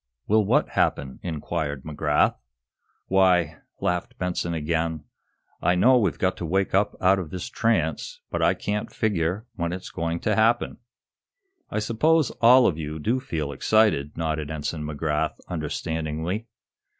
"Will 0.25 0.43
what 0.43 0.69
happen?" 0.69 1.19
inquired 1.21 1.83
McGrath. 1.83 2.33
"Why," 3.05 3.57
laughed 3.79 4.17
Benson 4.17 4.55
again, 4.55 5.03
"I 5.61 5.75
know 5.75 5.99
we've 5.99 6.17
got 6.17 6.35
to 6.37 6.45
wake 6.47 6.73
up 6.73 6.95
out 6.99 7.19
of 7.19 7.29
this 7.29 7.49
trance, 7.49 8.19
but 8.31 8.41
I 8.41 8.55
can't 8.55 8.91
figure 8.91 9.45
when 9.57 9.71
it's 9.71 9.91
going 9.91 10.19
to 10.21 10.33
happen." 10.35 10.77
"I 11.69 11.77
suppose 11.77 12.31
all 12.41 12.65
of 12.65 12.79
you 12.79 12.97
do 12.97 13.19
feel 13.19 13.51
excited," 13.51 14.17
nodded 14.17 14.49
Ensign 14.49 14.85
McGrath, 14.85 15.33
understandingly. 15.49 16.47